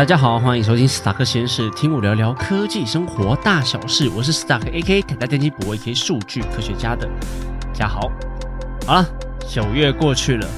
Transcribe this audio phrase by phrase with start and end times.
[0.00, 4.10] 大家好，欢迎收听史塔克实验室，听我聊聊科技生活大小事。
[4.16, 5.02] 我是史塔克 A.K.
[5.02, 5.92] 台大电机博 A.K.
[5.92, 7.06] 数据科学家的
[7.70, 8.10] 家豪。
[8.86, 9.06] 好了，
[9.46, 10.48] 九月过去了，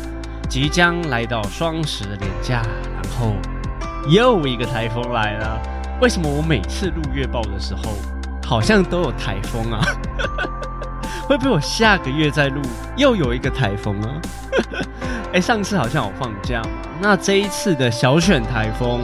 [0.48, 2.62] 即将来到双十连假，
[2.94, 3.34] 然后
[4.08, 5.60] 又一个台风来了。
[6.00, 7.96] 为什么我每次录月报的时候，
[8.46, 9.80] 好像都有台风啊？
[11.26, 12.62] 会不会我下个月再录
[12.96, 14.08] 又有一个台风啊？
[15.34, 19.00] 哎，上次好像有放假嘛，那这一次的小犬台风，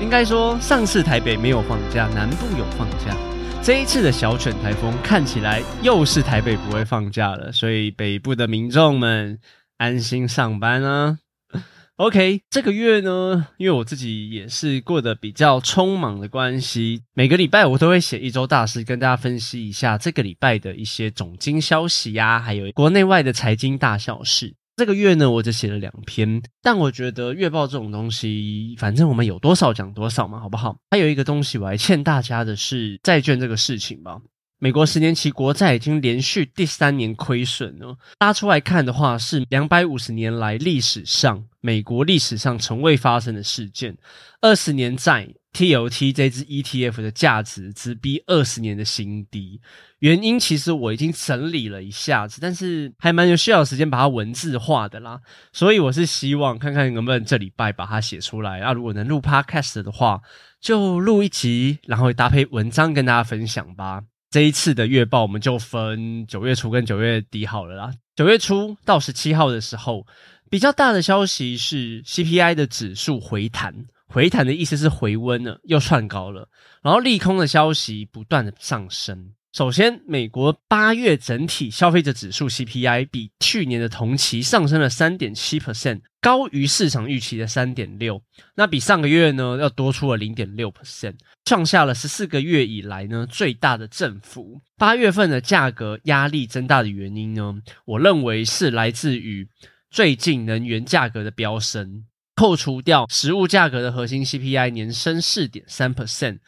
[0.00, 3.14] 应该说上次台北没有放假，南部有放假。
[3.62, 9.38] 这一次的小犬台风看起来又是台北不会放假了，所以北部的民众们
[9.76, 11.18] 安心上班啊。
[11.96, 24.54] OK，这个月呢，因为我自己也是过得比较匆忙的关系，每个礼拜我都会写一周大事，跟大家分析一下这个礼拜的一些总经消息呀，还有国内外的财经大小事。
[24.80, 30.74] 这个月呢，我只写了两篇，但我觉得月报这种东西，反正我们有多少讲多少嘛，好不好？
[30.90, 34.18] 还有一个东西我还欠大家的是债券这个事情吧。
[34.58, 43.94] 美国十年期国债已经连续第三年亏损了，拉出来看的话，是两百五十年来历史上美国历史上从未发生的事件。
[44.40, 49.60] 二十年债 TLT 这支 ETF 的价值直逼二十年的新低，
[49.98, 55.20] 原因其实我已经整理了一下子，但是还蛮有需要时间把它文字化的啦，
[55.52, 58.72] 所以我是希望看看能不能这礼拜把它写出来啊。
[58.72, 60.20] 如果能录 Podcast 的话，
[60.60, 64.02] 就录一集，然后搭配文章跟大家分享吧。
[64.30, 67.92] 这一次的月报，我们就分九月初跟九月底好了啦。
[68.14, 70.06] 九月初到十七号的时候，
[70.48, 73.74] 比较大的消息是 CPI 的指数回弹，
[74.12, 76.48] 回弹的意思是回温了，又窜高了。
[76.82, 79.32] 然后利空的消息不断的上升。
[79.52, 88.22] 首先，美国八月整体消费者指数 CPI 比去年的同期上升了三点七 percent，高于市场预期的三点六。
[88.54, 91.14] 那比上个月呢，要多出了零点六 percent，
[91.44, 94.60] 创下了十四个月以来呢最大的振幅。
[94.76, 97.54] 八月份的价格压力增大的原因呢，
[97.84, 99.48] 我认为是来自于
[99.90, 102.04] 最近能源价格的飙升，
[102.40, 106.38] 扣除掉食物价格的核心 CPI 年升四点三 percent。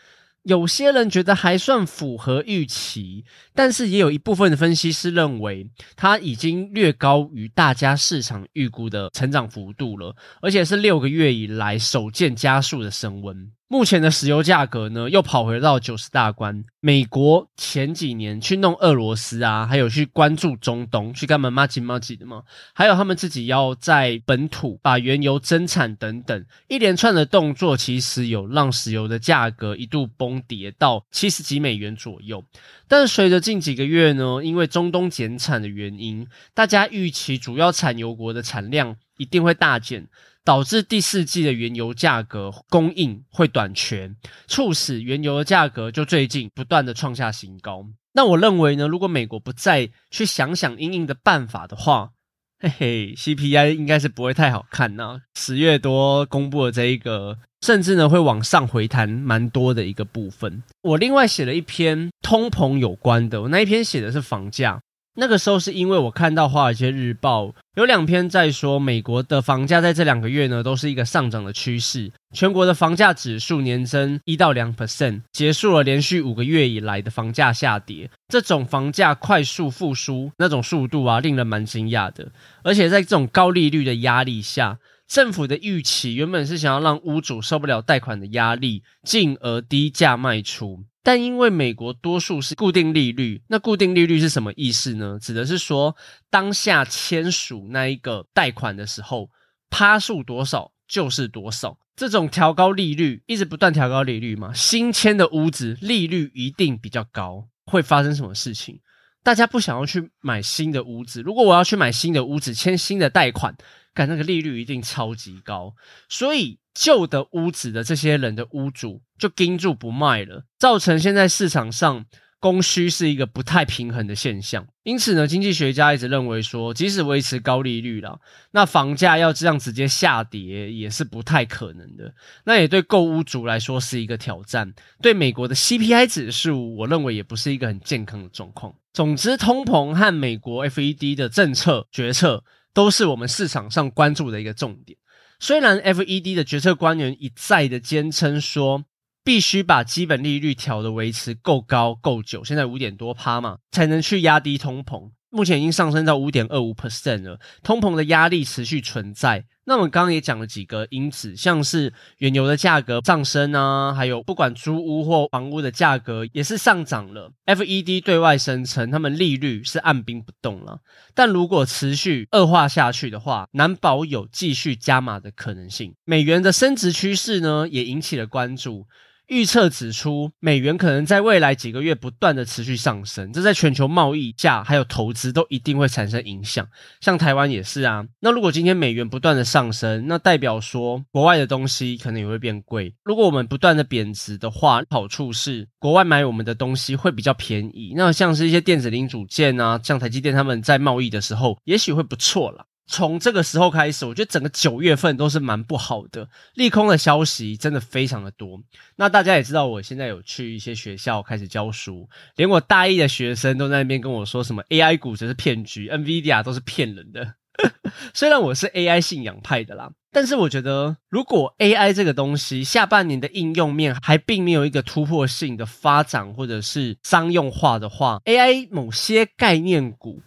[0.43, 13.53] 有些人觉得还算符合预期，但是也有一部分的分析师认为，它已经略高于大家市场预估的成长幅度了，而且是六个月以来首见加速的升温。
[13.73, 16.63] 目前的石油价格呢，又跑回到九十大关。
[16.81, 22.43] 美国前几年去弄俄罗斯啊，还有去关注中东，去干嘛嘛几嘛几的嘛，
[22.75, 32.45] 还有他们自己要在本土把原油增产等等，一连串的动作，其实有让石油的价格一度崩跌到七十几美元左右。
[32.87, 40.07] 但是随着近几个月呢，因为中东减产的原因，大家预期主要产油国的产量一定会大减。
[40.45, 44.15] 导致第四季的原油价格供应会短缺，
[44.47, 47.87] 促使原油的价格就最近不断的创下新高。
[48.15, 52.11] 那我认为呢，如果美国不再去想想应应的办法的话，
[52.59, 55.23] 嘿嘿，CPI 应该是不会太好看呐。
[55.35, 60.63] 十月多公布的这一个，甚至呢会往上回弹蛮多的一个部分。
[60.83, 64.81] 我另外写了一篇通膨有关的，我那一篇写的是房价。
[65.15, 78.11] 那个时候是因为我看到《华尔街日报》有两篇在说，美国的房价在这两个月呢都是一个上涨的趋势，全国的房价指数年增一到两 percent，结束了连续五个月以来的房价下跌。
[78.29, 82.33] 这种房价快速复苏那种速度啊，令人蛮惊讶的。
[82.63, 90.85] 而且在这种高利率的压力下，政府的预期原本是想要让屋主受不了贷款的压力，进而低价卖出。
[91.03, 95.19] 但因为美国多数是固定利率，那固定利率是什么意思呢？
[95.21, 95.97] 指的是说
[96.31, 99.29] 当下签署那一个贷款的时候，
[99.69, 101.79] 趴数多少就是多少。
[101.95, 107.49] 这种调高利率，一直不断调高利率嘛，新签的屋子利率一定比较高。
[107.67, 108.81] 会发生什么事情？
[109.23, 111.23] 大家不想要去买新的屋子。
[111.23, 113.57] 如果我要去买新的屋子，签新的贷款，
[113.95, 115.75] 干那个利率一定超级高，
[116.09, 116.59] 所以。
[116.75, 122.07] 旧的屋子的这些人的屋主就盯住不卖了，造成现在市场上
[122.43, 124.67] 供需是一个不太平衡的现象。
[124.83, 128.19] 因此呢，经济学家一直认为说，即使维持高利率了，
[128.51, 132.13] 那房价要这样直接下跌也是不太可能的。
[132.45, 134.75] 那也对购屋族来说是一个挑战。
[135.01, 138.75] 对美国的 CPI 指数，我认为也不是一个很健康的状况。
[138.93, 142.43] 总之，通膨和美国 FED 的政策决策
[142.75, 144.99] 都是我们市场上关注的一个重点。
[145.39, 148.85] 虽然 FED 的决策官员一再的坚称说，
[149.25, 155.11] 必须把基本利率调的维持够高够久，现在五点多趴嘛，才能去压低通膨。
[155.31, 159.47] 目前已经上升到五点二五 percent 了，通膨的压力持续存在。
[159.65, 167.31] 那我们刚刚也讲了几个因子，像是原油的价格上升啊，还有不管租屋或房屋的价格也是上涨了。
[167.47, 170.81] FED 对外声称他们利率是按兵不动了，
[171.15, 175.95] 但如果持续恶化下去的话，难保有继续加码的可能性。
[176.05, 178.87] 美元的升值趋势呢，也引起了关注。
[179.29, 186.67] 预测指出，美元可能在未来几个月不断的持续上升，这在全球贸易价还有投资都一定会产生影响。
[187.01, 188.05] 像台湾也是啊。
[188.21, 192.95] 那如果今天美元不断的上升，那代表说国外的东西可能也会变贵。
[193.05, 197.95] 如果我们不断的贬值的话，好处是国外买我们的东西会比较便宜。
[197.97, 202.67] 那像是一些电子零组件啊，像台积电他们在贸易的时候，也许会不错了。
[202.93, 208.61] 从这个时候开始，我觉得整个九月份都是蛮不好的，利空的消息真的非常的多。
[208.97, 212.07] 那大家也知道，我现在有去一些学校开始教书，
[212.37, 217.35] 连我大一的学生都在那边跟我说什么 AI 股只是骗局，NVIDIA 都是骗人的。
[218.13, 230.21] 虽然我是 AI 信仰派的啦，但是我觉得如果 AI 这个东西下半年的应用面还并没有一个突破性的发展或者是商用化的话，AI 某些概念股。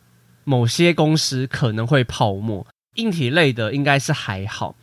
[0.45, 2.65] 某些公司可能会泡沫，
[2.95, 4.75] 硬体类的应该是还好，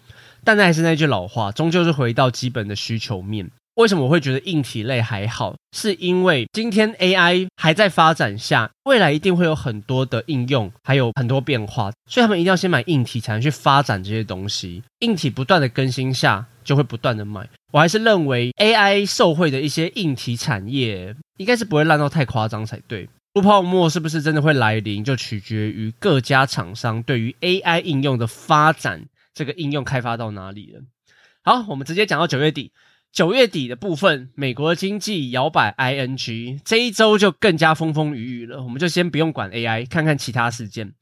[0.45, 3.51] 但那还是那句老话，终究是回到基本的需求面。
[3.77, 5.55] 为什么我会觉得硬体类还好？
[5.75, 14.83] 是因为今天 AI 还在发展下，未来一定会有很多的应用，还有很多变化，所以他们一定要先买硬体，才能去发展这些东西。
[14.99, 17.49] 硬体不断的更新下，就会不断的买。
[17.73, 23.09] 我还是认为 AI 受惠的一些硬体产业，应该是不会烂到太夸张才对。
[23.33, 30.83] 不泡沫是不是真的会来临，就取决于各家厂商对于 AI 应用的发展，这个应用开发到哪里了。
[31.43, 32.73] 好，我们直接讲到九月底。
[33.11, 38.63] 九月底的部分，美国经济摇摆 ING，这一周就更加风风雨雨了。
[38.63, 40.95] 我们就先不用管 AI，看看其他事件。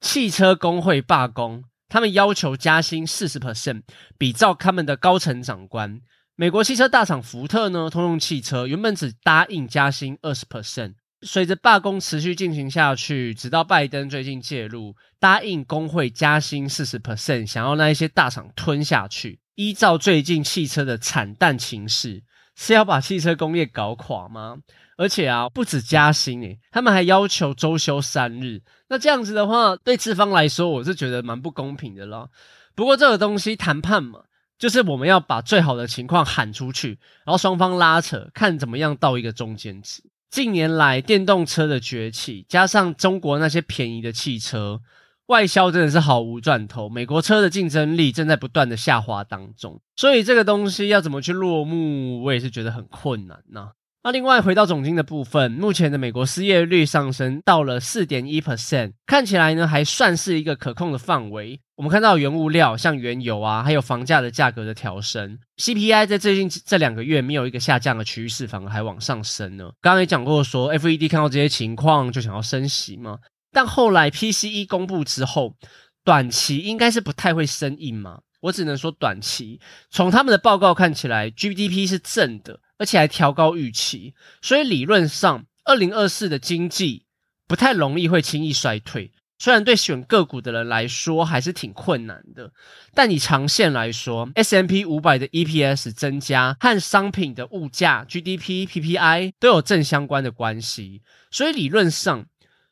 [0.00, 3.82] 汽车工会罢工，他们要求加薪四十 percent，
[4.18, 6.00] 比照他们的高层长官。
[6.34, 10.94] 美国汽车大厂福特呢，通用汽车原本只答应加薪二十 percent。
[11.22, 19.40] 随着罢工持续进行下去，直到拜登最近介入，答应工会加薪四十 percent，想要那一些大厂吞下去。
[19.54, 22.22] 依照最近汽车的惨淡情势，
[22.56, 24.56] 是要把汽车工业搞垮吗？
[24.96, 28.62] 而且啊，不止加薪诶，他们还要求周休三日。
[28.88, 32.30] 那这样子的话，对资方来说，我是觉得蛮不公平的咯。
[32.74, 34.20] 不过这个东西谈判嘛，
[34.58, 40.02] 就是我们要把最好的情况喊出去，然后双方拉扯，看怎么样到一个中间值。
[40.32, 44.80] 近年来，电动车的崛起，加上中国那些便宜的汽车
[45.26, 46.88] 外销，真的是毫无赚头。
[46.88, 53.72] 美国车的竞争力正在不断的下滑当中，所以这个东西要怎么去落幕，我也是觉得很困难呐。
[54.04, 61.60] 那另外回到总金的部分，目前的美国失业率上升到了四点一 percent，看起来呢还算是一个可控的范围。
[61.76, 69.70] 我们看到原物料像原油啊，还有房价的价格的调升，CPI 在最近这两个月没有一个下降的趋势，反而还往上升呢。
[69.80, 73.18] 刚刚也讲过说，FED 看到这些情况就想要升息嘛，
[73.52, 75.54] 但后来 PCE 公布之后，
[76.02, 78.18] 短期应该是不太会升印嘛。
[78.42, 79.58] 我只能说短期，
[79.90, 82.60] 从他们的报告看起来，GDP 是正的。
[82.78, 87.04] 而且还调高预期，所以理论上，二零二四的经济
[87.46, 89.12] 不太容易会轻易衰退。
[89.38, 92.52] 虽然对选个股的人来说还是挺困难的，
[92.92, 101.02] 但以长线来说，S M P 五百的 E P S 增加和商品的物价 G D P P P I 都有正相关的关系。
[101.30, 102.26] 所以理论上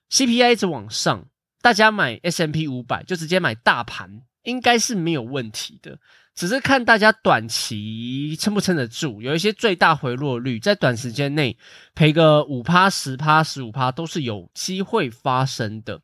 [0.09, 1.29] ，C P I 一直往上，
[1.63, 5.99] 大家买 S M P 五百就直接买大盘，应该是没有问题的。
[6.35, 11.59] 只是看大家短期撑不撑得住，有一些最大回落率，在短时间内
[11.95, 16.01] 赔个五趴、十趴、十五趴都是有机会发生的。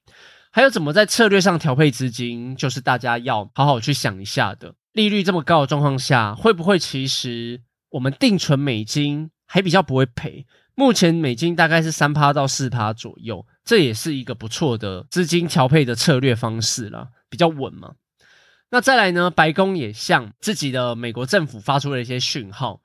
[0.50, 4.74] 还有怎么在策略上调配资金，就是大家要好好去想一下的。
[4.92, 10.46] 利率这么高的状况下，会不会其实我们定存美金还比较不会赔？
[10.74, 17.92] 目前美金大概是三趴到四趴左右，这也是一个不错的资金调配的策略方式了，比较稳嘛。
[18.70, 19.30] 那再来呢？
[19.30, 22.80] 白宫也向自己的美国政府发出了一些讯号，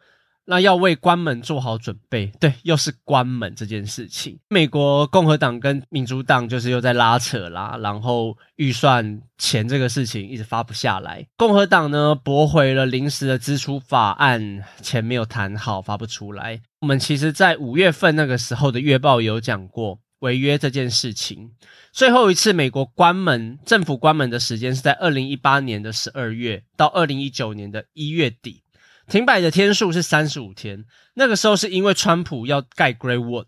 [0.45, 2.31] 那要为关门做好准备。
[2.39, 4.39] 对，又是关门这件事情。
[4.47, 11.25] 美国共和党跟民主党就是又在拉扯啦，然后预算钱这个事情一直发不下来。
[11.35, 16.61] 共和党呢驳回了临时的支出法案，钱没有谈好，发不出来。
[16.81, 19.99] 我们其实在五月份那个时候的月报有讲过。
[20.21, 21.51] 违约这件事情，
[21.91, 28.63] 最后一次美国关门，政府关门的时间是在二零一八年的十二月到二零一九年的一月底，
[29.07, 30.85] 停摆的天数是三十五天。
[31.15, 33.45] 那个时候是因为川普要盖 Great Wall，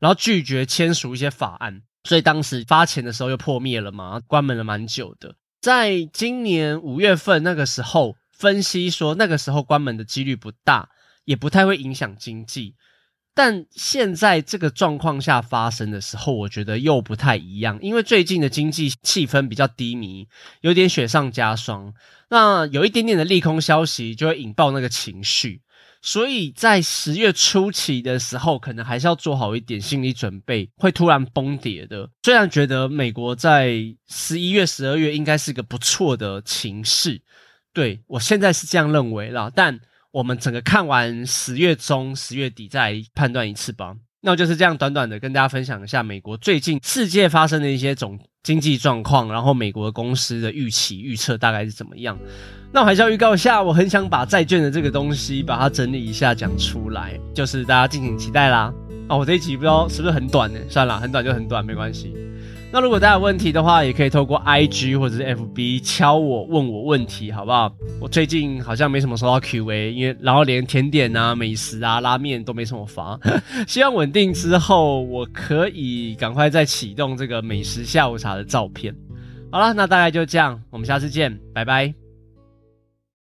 [0.00, 5.36] 然后拒绝签署一些法案，所以当时发钱的时候又破灭了嘛，关门了蛮久的。
[5.60, 10.90] 在今年五月份那个时候，分析说那个时候关门的几率不大，
[11.24, 12.74] 也不太会影响经济。
[13.38, 20.26] 但现在这个状况下发生的时候，我觉得又不太一样，因为最近的经济气氛比较低迷，
[20.62, 21.92] 有点雪上加霜。
[22.30, 25.60] 那有一点点的利空消息，就会引爆那个情绪，
[26.00, 32.08] 所以在十月初期的时候，可能还是要做好一点心理准备，会突然崩跌的。
[32.22, 33.74] 虽然觉得美国在
[34.08, 37.20] 十一月、十二月应该是个不错的情势，
[37.74, 39.78] 对我现在是这样认为啦，但。
[40.16, 43.94] 我们整个看完十月中、十月底再判断一次吧。
[44.22, 52.18] 那我就是这样短短的跟大家分享一下美国最近世界发生的一些总经济状况，然后美国公司的预期预测大概是怎么样。
[52.72, 58.72] 那我还是要预告一下，我很想把债券的这个东西把它整理一下讲出来，就是大家敬请期待啦。
[59.10, 60.58] 哦，我这一集不知道是不是很短呢？
[60.70, 62.14] 算了，很短就很短，没关系。
[62.76, 67.74] 那如果大家有问题的话，也可以透过 I G 或者是 F B 敲我问我问题，好不好？
[67.98, 73.18] 我最近好像没什么收到 Q A，因为然后连甜点啊、美食啊、拉面都没什么发。
[73.66, 78.94] 希望稳定之后，我可以赶快再启动这个美食下午茶的照片。
[79.50, 82.05] 好了，那大概就这样，我们下次见，拜拜。